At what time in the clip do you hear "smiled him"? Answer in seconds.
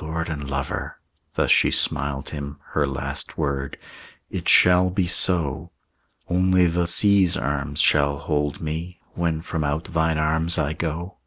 1.70-2.58